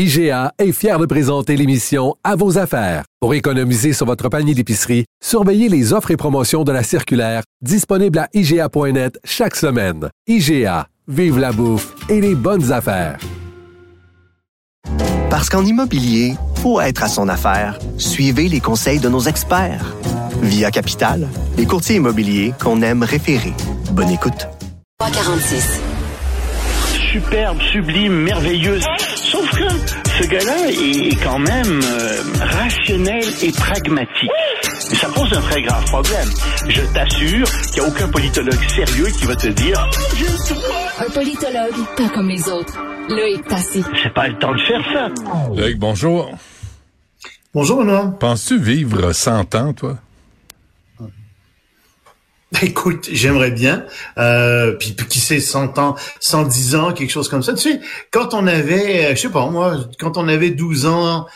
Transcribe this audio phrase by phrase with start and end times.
[0.00, 3.02] IGA est fier de présenter l'émission À vos affaires.
[3.20, 8.20] Pour économiser sur votre panier d'épicerie, surveillez les offres et promotions de la circulaire disponible
[8.20, 10.08] à IGA.net chaque semaine.
[10.28, 13.18] IGA, vive la bouffe et les bonnes affaires.
[15.30, 17.80] Parce qu'en immobilier, faut être à son affaire.
[17.96, 19.96] Suivez les conseils de nos experts.
[20.42, 21.26] Via Capital,
[21.56, 23.52] les courtiers immobiliers qu'on aime référer.
[23.90, 24.46] Bonne écoute.
[25.00, 25.80] 346.
[27.10, 28.84] superbe, sublime, merveilleuse.
[29.30, 29.68] Sauf que
[30.22, 34.30] ce gars-là est quand même euh, rationnel et pragmatique.
[34.90, 36.28] Et ça pose un très grave problème.
[36.66, 39.90] Je t'assure qu'il n'y a aucun politologue sérieux qui va te dire.
[40.98, 42.78] Un politologue, pas comme les autres.
[43.10, 43.84] Loïc Tassi.
[44.02, 45.54] C'est pas le temps de faire ça.
[45.54, 46.30] Loïc, bonjour.
[47.54, 48.14] Bonjour, Benoît.
[48.18, 49.98] Penses-tu vivre 100 ans, toi?
[52.62, 53.84] Écoute, j'aimerais bien.
[54.16, 57.52] Euh, puis, puis qui sait, 100 ans, 110 ans, quelque chose comme ça.
[57.54, 61.26] Tu sais, quand on avait, euh, je sais pas moi, quand on avait 12 ans,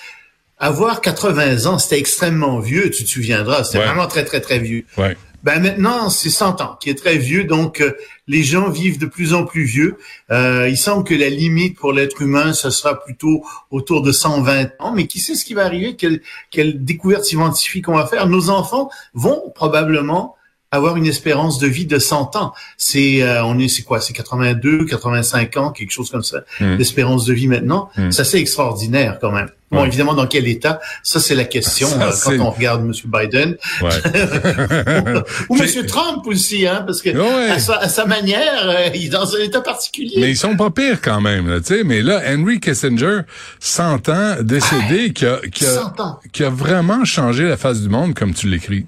[0.58, 3.64] avoir 80 ans, c'était extrêmement vieux, tu te souviendras.
[3.64, 3.86] C'était Ouais.
[3.86, 4.84] vraiment très, très, très vieux.
[4.96, 5.16] Ouais.
[5.42, 7.92] Ben maintenant, c'est 100 ans, qui est très vieux, donc euh,
[8.28, 9.98] les gens vivent de plus en plus vieux.
[10.30, 14.68] Euh, il semble que la limite pour l'être humain, ce sera plutôt autour de 120
[14.78, 16.20] ans, mais qui sait ce qui va arriver, quelle,
[16.52, 18.28] quelle découverte scientifique on va faire.
[18.28, 20.36] Nos enfants vont probablement
[20.72, 22.52] avoir une espérance de vie de 100 ans.
[22.76, 24.00] C'est euh, on est c'est quoi?
[24.00, 26.40] C'est 82, 85 ans, quelque chose comme ça.
[26.60, 26.76] Mm.
[26.76, 27.90] D'espérance de vie maintenant.
[27.96, 28.10] Mm.
[28.10, 29.50] Ça c'est extraordinaire quand même.
[29.70, 29.86] Bon, Ouais.
[29.86, 30.80] évidemment, dans quel état?
[31.02, 32.92] Ça, c'est la question Ça, euh, quand on regarde M.
[33.06, 33.88] Biden Ouais.
[35.48, 35.86] ou C'est- M.
[35.86, 37.50] Trump aussi, hein, parce que Ouais.
[37.50, 40.16] à, sa, à sa manière, euh, il est dans un état particulier.
[40.18, 41.84] Mais ils sont pas pires quand même, là, tu sais.
[41.84, 43.20] Mais là, Henry Kissinger,
[43.60, 46.18] 100 ans, décédé, qui, a, qui, a, 100 ans.
[46.34, 48.84] qui a vraiment changé la face du monde, comme tu l'écris.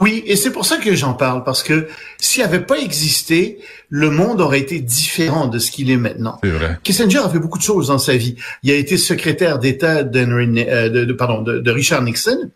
[0.00, 3.58] Oui, et c'est pour ça que j'en parle, parce que s'il avait pas existé,
[3.88, 6.38] le monde aurait été différent de ce qu'il est maintenant.
[6.42, 6.78] C'est vrai.
[6.82, 8.36] Kissinger a fait beaucoup de choses dans sa vie.
[8.62, 12.50] Il a été secrétaire d'État d'Henry, euh, de, de- pardon, de, de Richard Nixon,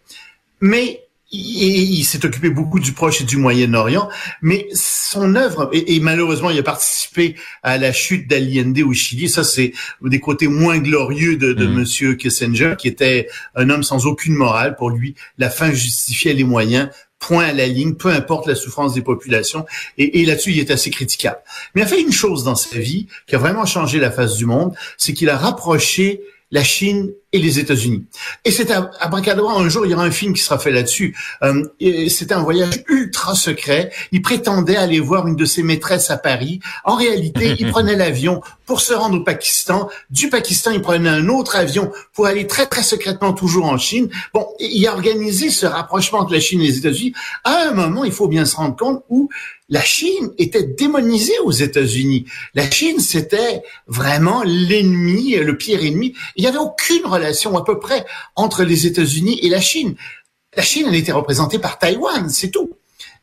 [0.61, 1.01] mais
[1.33, 4.09] il, il s'est occupé beaucoup du Proche et du Moyen-Orient,
[4.41, 7.35] mais son œuvre, et, et malheureusement, il a participé
[7.65, 9.29] à la chute d'Allende au Chili.
[9.29, 11.75] Ça, c'est des côtés moins glorieux de, de Mhm.
[11.75, 14.77] Monsieur Kissinger, qui était un homme sans aucune morale.
[14.77, 16.89] Pour lui, la fin justifiait les moyens.
[17.27, 19.65] Point à la ligne, peu importe la souffrance des populations.
[19.97, 21.39] Et, là-dessus, il est assez critiquable.
[21.75, 24.37] Mais il a fait une chose dans sa vie qui a vraiment changé la face
[24.37, 26.21] du monde, c'est qu'il a rapproché
[26.51, 28.05] la Chine et les États-Unis.
[28.45, 30.71] Et c'est à, à Bracadabra, un jour, il y aura un film qui sera fait
[30.71, 31.17] là-dessus.
[31.43, 31.65] Euh,
[32.09, 33.91] c'était un voyage ultra secret.
[34.13, 36.61] Il prétendait aller voir une de ses maîtresses à Paris.
[36.85, 39.91] En réalité, il prenait l'avion pour se rendre au Pakistan.
[40.11, 44.09] Du Pakistan, il prenait un autre avion pour aller très, très secrètement toujours en Chine.
[44.33, 48.05] Bon, il a organisé ce rapprochement entre la Chine et les États-Unis à un moment,
[48.05, 49.29] il faut bien se rendre compte, où
[49.69, 52.27] la Chine était démonisée aux États-Unis.
[52.55, 56.15] La Chine, c'était vraiment l'ennemi, le pire ennemi.
[56.37, 58.05] Il n'y avait aucune relation à peu près
[58.37, 59.95] entre les États-Unis et la Chine.
[60.57, 62.71] La Chine, elle était représentée par Taïwan, c'est tout.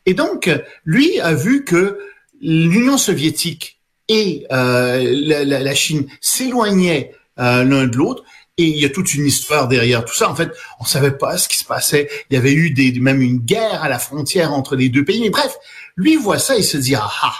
[0.06, 0.50] Et donc,
[0.84, 1.98] lui a vu que
[2.40, 5.00] l'Union soviétique et euh,
[5.46, 8.24] la, Chine s'éloignaient euh, l'un de l'autre.
[8.58, 10.28] Et il y a toute une histoire derrière tout ça.
[10.28, 12.10] En fait, on savait pas ce qui se passait.
[12.28, 15.20] Il y avait eu des, même une guerre à la frontière entre les deux pays.
[15.22, 15.56] Mais bref,
[15.96, 17.34] lui voit ça et se dit ah ah,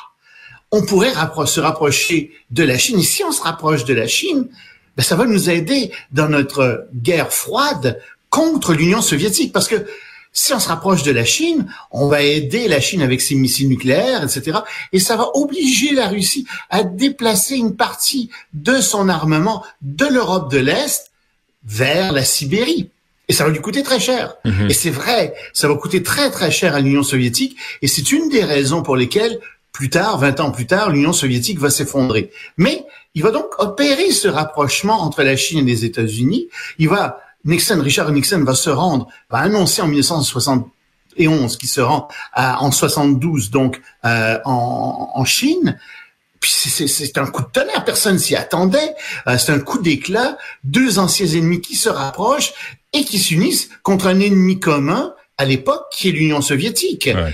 [0.70, 1.12] on pourrait
[1.44, 2.98] se rapprocher de la Chine.
[2.98, 4.48] Et si on se rapproche de la Chine,
[4.96, 9.52] ben, ça va nous aider dans notre guerre froide contre l'Union soviétique.
[9.52, 9.86] Parce que
[10.32, 13.68] si on se rapproche de la Chine, on va aider la Chine avec ses missiles
[13.68, 14.60] nucléaires, etc.
[14.92, 20.50] Et ça va obliger la Russie à déplacer une partie de son armement de l'Europe
[20.50, 21.10] de l'Est
[21.64, 22.88] vers la Sibérie.
[23.28, 24.34] Et ça va lui coûter très cher.
[24.44, 24.70] Mhm.
[24.70, 27.56] Et c'est vrai, ça va coûter très très cher à l'Union soviétique.
[27.82, 29.38] Et c'est une des raisons pour lesquelles,
[29.70, 32.30] plus tard, 20 ans plus tard, l'Union soviétique va s'effondrer.
[32.56, 36.48] Mais il va donc opérer ce rapprochement entre la Chine et les États-Unis.
[36.78, 42.08] Il va, Nixon, Richard Nixon va se rendre, va annoncer en 1971 qu'il se rend
[42.32, 45.78] à- en 72 donc euh, en, en Chine.
[46.40, 48.94] Puis c'est- un coup de tonnerre, personne s'y attendait.
[49.28, 52.52] Euh, c'est un coup d'éclat, deux anciens ennemis qui se rapprochent
[52.92, 57.08] et qui s'unissent contre un ennemi commun à l'époque qui est l'Union soviétique.
[57.14, 57.32] Ouais.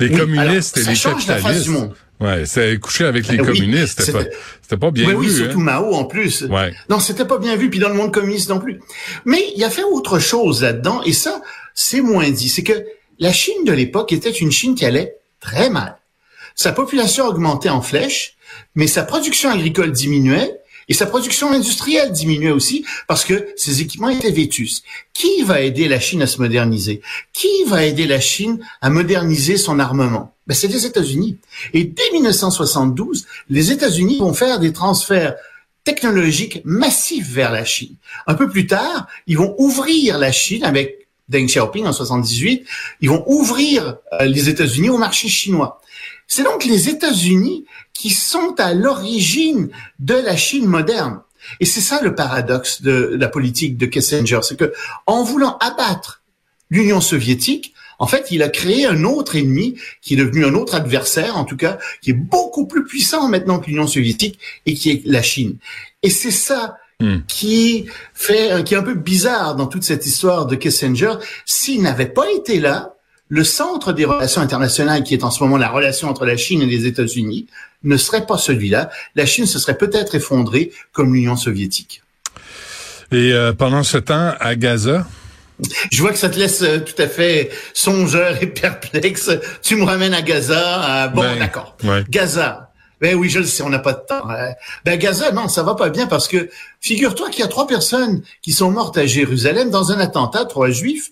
[0.00, 1.96] Les Oui, communistes alors, et les ça change la face du capitalistes.
[2.22, 4.00] Ouais, c'est couché avec les oui, communistes.
[4.00, 5.18] C'était pas, pas bien oui, vu.
[5.18, 5.64] oui, surtout hein.
[5.64, 6.42] Mao en plus.
[6.42, 6.72] Ouais.
[6.88, 8.80] Non, c'était pas bien vu, puis dans le monde communiste non plus.
[9.24, 11.42] Mais il a fait autre chose là-dedans, et ça,
[11.74, 12.48] c'est moins dit.
[12.48, 12.84] C'est que
[13.18, 15.98] la Chine de l'époque était une Chine qui allait très mal.
[16.54, 18.36] Sa population augmentait en flèche,
[18.74, 24.08] mais sa production agricole diminuait, et sa production industrielle diminuait aussi parce que ses équipements
[24.08, 24.82] étaient vétus.
[25.12, 27.02] Qui va aider la Chine à se moderniser?
[27.32, 30.34] Qui va aider la Chine à moderniser son armement?
[30.46, 31.38] Ben, c'est les États-Unis.
[31.72, 35.34] Et dès 1972, les États-Unis vont faire des transferts
[35.84, 37.96] technologiques massifs vers la Chine.
[38.26, 42.66] Un peu plus tard, ils vont ouvrir la Chine avec Deng Xiaoping en 78.
[43.00, 45.80] Ils vont ouvrir euh, les États-Unis au marché chinois.
[46.34, 49.68] C'est donc les États-Unis qui sont à l'origine
[49.98, 51.20] de la Chine moderne.
[51.60, 54.72] Et c'est ça le paradoxe de la politique de Kissinger, c'est que
[55.06, 56.22] en voulant abattre
[56.70, 60.74] l'Union soviétique, en fait, il a créé un autre ennemi qui est devenu un autre
[60.74, 64.88] adversaire, en tout cas, qui est beaucoup plus puissant maintenant que l'Union soviétique et qui
[64.90, 65.58] est la Chine.
[66.02, 67.22] Et c'est ça Hmm.
[67.26, 71.14] qui fait, qui est un peu bizarre dans toute cette histoire de Kissinger.
[71.46, 72.91] S'il n'avait pas été là,
[73.34, 76.60] le centre des relations internationales, qui est en ce moment la relation entre la Chine
[76.60, 77.46] et les États-Unis,
[77.82, 78.90] ne serait pas celui-là.
[79.14, 82.02] La Chine se serait peut-être effondrée comme l'Union soviétique.
[83.10, 85.06] Et euh, pendant ce temps, à Gaza,
[85.90, 89.30] Je vois que ça te laisse euh, tout à fait songeur et perplexe.
[89.62, 91.04] Tu me ramènes à Gaza.
[91.04, 91.74] euh, bon, Ben, d'accord.
[91.84, 92.04] ouais.
[92.10, 92.68] Gaza.
[93.00, 94.28] Ben oui, je le sais, on n'a pas de temps.
[94.28, 94.50] hein.
[94.84, 96.50] Ben Gaza, non, ça va pas bien parce que
[96.80, 100.68] figure-toi qu'il y a trois personnes qui sont mortes à Jérusalem dans un attentat, trois
[100.70, 101.10] juifs,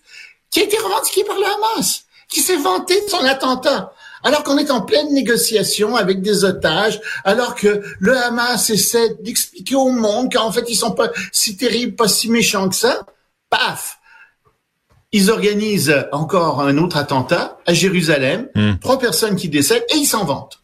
[0.51, 3.93] qui a été revendiqué par le Hamas, qui s'est vanté de son attentat.
[4.23, 9.75] Alors qu'on est en pleine négociation avec des otages, alors que le Hamas essaie d'expliquer
[9.75, 13.07] au monde qu'en fait ils sont pas si terribles, pas si méchants que ça,
[13.49, 13.99] paf,
[15.13, 18.75] ils organisent encore un autre attentat à Jérusalem, Hmm.
[18.81, 20.61] trois personnes qui décèdent et ils s'en vantent.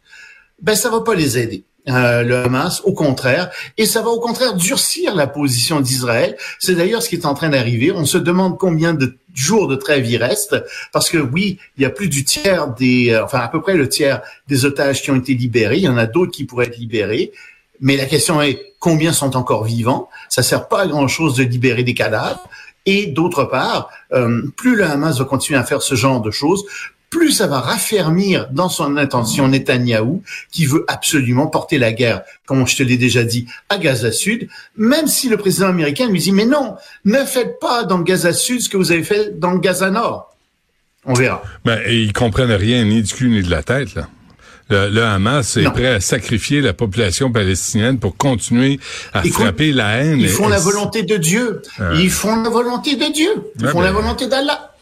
[0.61, 1.65] Ben ça va pas les aider.
[1.89, 6.35] Euh, le Hamas, au contraire, et ça va au contraire durcir la position d'Israël.
[6.59, 7.91] C'est d'ailleurs ce qui est en train d'arriver.
[7.91, 10.55] On se demande combien de jours de trêve il reste,
[10.91, 13.75] parce que oui, il y a plus du tiers des, euh, enfin à peu près
[13.75, 15.77] le tiers des otages qui ont été libérés.
[15.77, 17.31] Il y en a d'autres qui pourraient être libérés.
[17.79, 20.09] Mais la question est combien sont encore vivants?
[20.29, 22.47] Ça sert pas à grand chose de libérer des cadavres.
[22.85, 26.63] Et d'autre part, euh, plus le Hamas va continuer à faire ce genre de choses,
[27.09, 30.21] plus ça va raffermir dans son intention Netanyahou,
[30.51, 34.49] qui veut absolument porter la guerre, comme je te l'ai déjà dit, à Gaza Sud,
[34.75, 36.75] même si le président américain lui dit, mais non,
[37.05, 40.35] ne faites pas dans Gaza Sud ce que vous avez fait dans Gaza Nord.
[41.05, 41.41] On verra.
[41.63, 44.09] ben, et ils comprennent rien ni du cul ni de la tête, là.
[44.69, 45.71] Le, le Hamas est Non.
[45.71, 48.81] prêt à sacrifier la population palestinienne pour continuer
[49.13, 50.19] à Écoute, frapper la haine.
[50.19, 51.61] Ils font Et- la volonté de Dieu.
[51.95, 53.29] Ils font la volonté de Dieu.
[53.61, 54.73] Ils font la volonté d'Allah.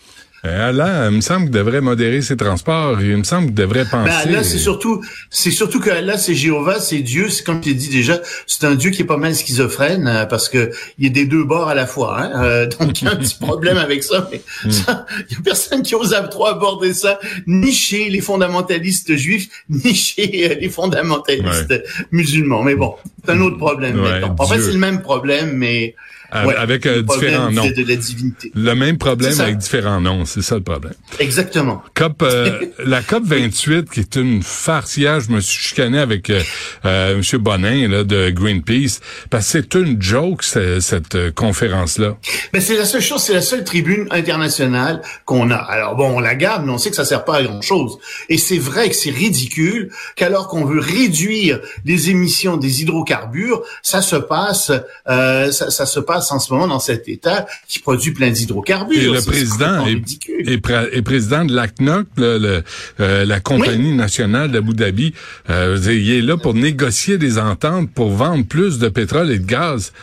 [0.46, 3.02] Euh, Allah, il me semble qu'il devrait modérer ses transports.
[3.02, 4.12] Il me semble qu'il devrait penser.
[4.26, 7.30] Ben, là, c'est surtout, c'est surtout que là, c'est Jéhovah, c'est Dieu.
[7.30, 10.26] C'est comme tu l'as dit déjà, c'est un Dieu qui est pas mal schizophrène euh,
[10.26, 12.22] parce que il y a des deux bords à la fois.
[12.22, 12.44] Hein?
[12.44, 14.28] Euh, donc, il y a un petit problème avec ça.
[14.32, 14.72] Mais Hmm.
[14.72, 19.50] ça, il y a personne qui ose trop aborder ça, ni chez les fondamentalistes juifs,
[19.70, 21.74] ni chez euh, les fondamentalistes
[22.12, 22.64] musulmans.
[22.64, 24.00] Mais bon, c'est un autre problème.
[24.00, 24.22] Ouais.
[24.38, 25.96] En fait, c'est le même problème, mais
[26.34, 27.64] ouais, avec, euh, le différents noms.
[27.64, 28.52] c'est de la divinité.
[28.56, 30.94] Le même problème avec différents noms, c'est ça le problème.
[31.20, 31.82] Exactement.
[31.94, 36.30] COP, euh, la COP 28, qui est une farce hier, je me suis chicané avec
[36.30, 36.42] euh,
[36.86, 37.40] euh, M.
[37.42, 39.00] Bonin là, de Greenpeace,
[39.30, 42.18] parce que c'est une joke, ce- cette euh, conférence-là.
[42.54, 45.56] Mais c'est la seule chose, c'est la seule tribune internationale qu'on a.
[45.58, 47.98] Alors bon, on la garde, mais on sait que ça sert pas à grand chose.
[48.30, 54.02] Et c'est vrai que c'est ridicule qu'alors qu'on veut réduire les émissions des hydrocarbures, ça
[54.02, 54.72] se passe,
[55.10, 58.98] euh, ça, ça se passe en ce moment dans cet État qui produit plein d'hydrocarbures.
[59.00, 62.64] Et le président est, président de l'ACNOC, le- le-
[63.00, 65.14] euh, la compagnie nationale d'Abu Dhabi.
[65.50, 69.46] Euh, il est là pour négocier des ententes pour vendre plus de pétrole et de
[69.46, 69.94] gaz.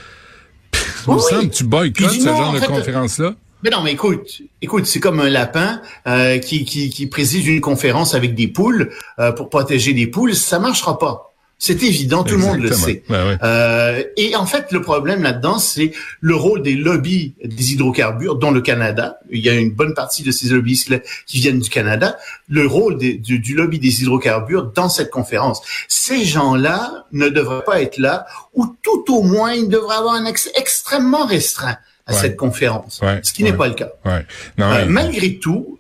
[1.07, 3.35] Il me semble que tu boycottes ce non, genre en de fait, conférence-là?
[3.65, 7.61] Mais non, mais écoute, écoute, c'est comme un lapin euh, qui, qui, qui préside une
[7.61, 8.91] conférence avec des poules
[9.21, 11.32] euh, pour protéger les poules, ça marchera pas.
[11.65, 13.05] C'est évident, tout le monde le sait.
[13.09, 13.37] Ouais, ouais.
[13.45, 18.51] Euh, et en fait, le problème là-dedans, c'est le rôle des lobbies des hydrocarbures, dont
[18.51, 19.21] le Canada.
[19.31, 20.93] Il y a une bonne partie de ces lobbyistes
[21.25, 22.17] qui viennent du Canada.
[22.49, 25.63] Le rôle des- du, du lobby des hydrocarbures dans cette conférence.
[25.87, 30.27] Ces gens-là ne devraient pas être là, ou tout au moins, ils devraient avoir un
[30.27, 31.77] accès extrêmement restreint
[32.09, 32.19] à Ouais.
[32.19, 33.91] cette conférence, ce qui n'est pas le cas.
[34.05, 35.79] Euh, malgré tout,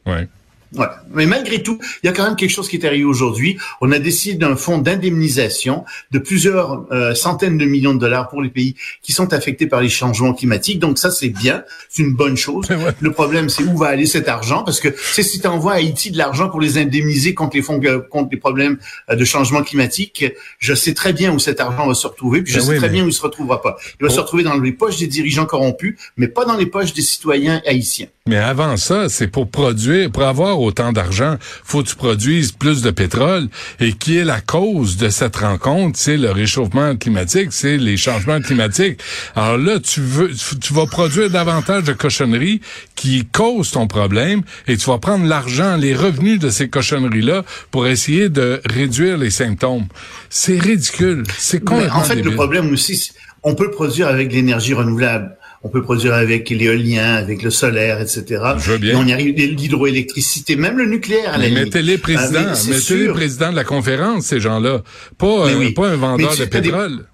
[0.76, 0.86] Ouais.
[1.12, 3.58] Mais malgré tout, il y a quand même quelque chose qui est arrivé aujourd'hui.
[3.80, 8.42] On a décidé d'un fonds d'indemnisation de plusieurs euh, centaines de millions de dollars pour
[8.42, 10.78] les pays qui sont affectés par les changements climatiques.
[10.78, 12.66] Donc ça, c'est bien, c'est une bonne chose.
[13.00, 14.62] Le problème, c'est où va aller cet argent?
[14.64, 17.62] Parce que c'est si tu envoies à Haïti de l'argent pour les indemniser contre les
[17.62, 18.78] fonds, euh, contre les problèmes
[19.10, 20.24] euh, de changement climatique,
[20.58, 22.76] je sais très bien où cet argent va se retrouver, puis je Ben sais oui,
[22.78, 23.76] très mais- bien où il se retrouvera pas.
[24.00, 26.92] Il va se retrouver dans les poches des dirigeants corrompus, mais pas dans les poches
[26.94, 28.06] des citoyens haïtiens.
[28.26, 32.82] Mais avant ça, c'est pour produire, pour avoir autant d'argent, faut que tu produises plus
[32.82, 33.48] de pétrole.
[33.80, 35.98] Et qui est la cause de cette rencontre?
[35.98, 39.00] C'est le réchauffement climatique, c'est les changements climatiques.
[39.34, 42.60] Alors là, tu veux, tu vas produire davantage de cochonneries
[42.94, 47.86] qui causent ton problème et tu vas prendre l'argent, les revenus de ces cochonneries-là pour
[47.86, 49.86] essayer de réduire les symptômes.
[50.30, 51.24] C'est ridicule.
[51.38, 55.36] C'est Mais complètement en fait, le problème aussi, on peut produire avec l'énergie renouvelable.
[55.64, 58.24] On peut produire avec l'éolien, avec le solaire, etc.
[58.58, 58.92] Je veux bien.
[58.94, 63.08] Et on y arrive, l'hydroélectricité, même le nucléaire à la Mais mettez-les présidents, Ah, mettez-les
[63.10, 64.82] présidents de la conférence, ces gens-là.
[65.18, 65.72] Pas, euh, oui.
[65.72, 67.06] pas un vendeur de des- pétrole.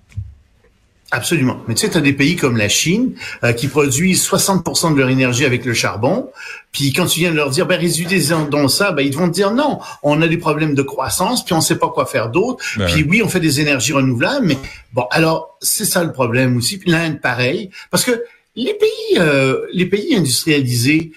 [1.10, 1.62] Absolument.
[1.66, 4.98] Mais tu sais, tu as des pays comme la Chine euh, qui produisent 60% de
[4.98, 6.28] leur énergie avec le charbon.
[6.70, 9.32] Puis quand tu viens de leur dire, ben résultez dans ça, ben ils vont te
[9.32, 12.62] dire non, on a des problèmes de croissance, puis on sait pas quoi faire d'autre.
[12.76, 14.58] Ben puis oui, on fait des énergies renouvelables, mais
[14.92, 16.76] bon, alors c'est ça le problème aussi.
[16.76, 18.22] Puis l'Inde, pareil, parce que
[18.58, 21.12] les pays, euh, les pays industrialisés,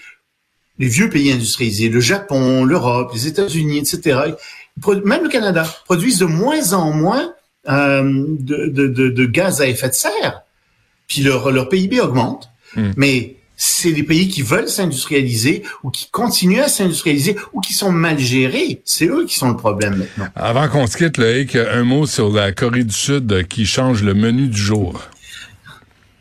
[0.78, 4.20] les vieux pays industrialisés, le Japon, l'Europe, les États-Unis, etc.,
[5.04, 7.34] même le Canada, produisent de moins en moins
[7.68, 10.42] euh, de, de, de, de gaz à effet de serre.
[11.08, 12.48] Puis leur, leur PIB augmente.
[12.76, 12.92] Hmm.
[12.96, 17.92] Mais c'est les pays qui veulent s'industrialiser ou qui continuent à s'industrialiser ou qui sont
[17.92, 18.80] mal gérés.
[18.84, 20.28] C'est eux qui sont le problème maintenant.
[20.34, 24.14] Avant qu'on se quitte, Loïc, un mot sur la Corée du Sud qui change le
[24.14, 25.02] menu du jour.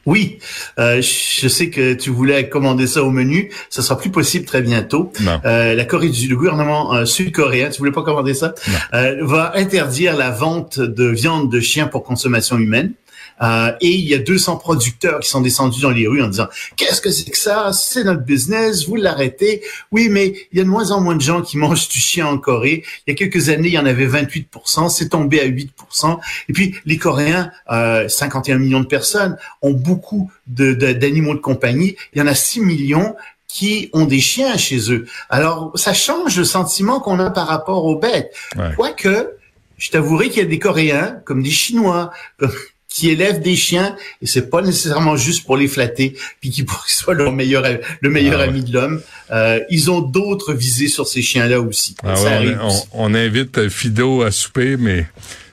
[0.05, 0.39] Oui,
[0.79, 3.51] euh, je sais que tu voulais commander ça au menu.
[3.70, 5.12] Ça sera plus possible très bientôt.
[5.46, 8.53] Euh, la Corée du le gouvernement euh, sud-coréen, tu voulais pas commander ça,
[8.93, 12.93] euh, va interdire la vente de viande de chien pour consommation humaine.
[13.41, 16.48] Euh, et il y a 200 producteurs qui sont descendus dans les rues en disant
[16.75, 17.71] qu'est-ce que c'est que ça?
[17.74, 19.62] C'est notre business, vous l'arrêtez.
[19.91, 22.27] Oui, mais il y a de moins en moins de gens qui mangent du chien
[22.27, 22.83] en Corée.
[23.07, 26.19] Il y a quelques années, il y en avait 28%, c'est tombé à 8%.
[26.50, 31.39] Et puis les Coréens, euh, 51 millions de personnes, ont beaucoup de- de- d'animaux de,
[31.39, 31.95] compagnie.
[32.13, 33.15] Il y en a 6 millions
[33.48, 35.05] qui ont des chiens chez eux.
[35.29, 38.31] Alors, ça change le sentiment qu'on a par rapport aux bêtes.
[38.55, 38.69] Ouais.
[38.77, 39.31] Quoique,
[39.77, 42.51] je t'avouerai qu'il y a des Coréens, comme des Chinois, comme-
[42.93, 46.83] qui élèvent des chiens, et c'est pas nécessairement juste pour les flatter, puis qui pour
[46.86, 47.63] qu'ils soient leur meilleur,
[48.01, 48.50] le meilleur Ah ouais.
[48.50, 49.01] ami de l'homme.
[49.31, 51.95] Euh, ils ont d'autres visées sur ces chiens-là aussi.
[52.03, 52.83] Ah Ça ouais, arrive on, aussi.
[52.91, 55.05] on- on invite euh, Fido à souper, mais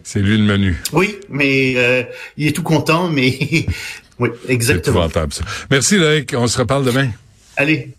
[0.02, 0.83] c'est lui le menu.
[0.92, 2.02] Oui, mais euh,
[2.37, 3.38] il est tout content, mais
[4.18, 5.09] oui, exactement.
[5.09, 5.26] ça.
[5.71, 6.35] Merci, Loïc.
[6.37, 7.09] On se reparle demain.
[7.57, 7.90] Allez,